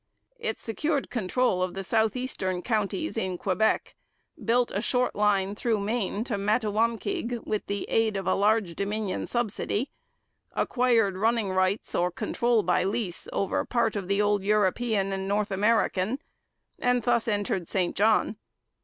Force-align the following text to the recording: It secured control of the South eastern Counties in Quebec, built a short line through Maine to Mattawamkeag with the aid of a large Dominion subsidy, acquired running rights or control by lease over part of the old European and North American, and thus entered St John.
It 0.39 0.59
secured 0.59 1.11
control 1.11 1.61
of 1.61 1.75
the 1.75 1.83
South 1.83 2.15
eastern 2.15 2.63
Counties 2.63 3.17
in 3.17 3.37
Quebec, 3.37 3.93
built 4.43 4.71
a 4.71 4.81
short 4.81 5.15
line 5.15 5.53
through 5.53 5.79
Maine 5.79 6.23
to 6.23 6.39
Mattawamkeag 6.39 7.45
with 7.45 7.67
the 7.67 7.83
aid 7.87 8.17
of 8.17 8.25
a 8.25 8.33
large 8.33 8.73
Dominion 8.73 9.27
subsidy, 9.27 9.91
acquired 10.53 11.17
running 11.17 11.51
rights 11.51 11.93
or 11.93 12.09
control 12.09 12.63
by 12.63 12.83
lease 12.83 13.27
over 13.31 13.63
part 13.63 13.95
of 13.95 14.07
the 14.07 14.19
old 14.23 14.41
European 14.43 15.13
and 15.13 15.27
North 15.27 15.51
American, 15.51 16.17
and 16.79 17.03
thus 17.03 17.27
entered 17.27 17.67
St 17.67 17.95
John. 17.95 18.37